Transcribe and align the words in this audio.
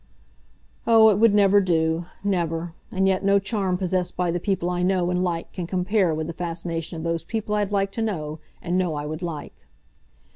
Oh, 0.87 1.09
it 1.09 1.19
would 1.19 1.35
never 1.35 1.61
do. 1.61 2.05
Never. 2.23 2.73
And 2.91 3.07
yet 3.07 3.23
no 3.23 3.37
charm 3.37 3.77
possessed 3.77 4.17
by 4.17 4.31
the 4.31 4.39
people 4.39 4.67
I 4.71 4.81
know 4.81 5.11
and 5.11 5.23
like 5.23 5.53
can 5.53 5.67
compare 5.67 6.11
with 6.11 6.25
the 6.25 6.33
fascination 6.33 6.97
of 6.97 7.03
those 7.03 7.23
People 7.23 7.53
I'd 7.53 7.71
Like 7.71 7.91
to 7.91 8.01
Know, 8.01 8.39
and 8.63 8.79
Know 8.79 8.95
I 8.95 9.05
Would 9.05 9.21
Like. 9.21 9.53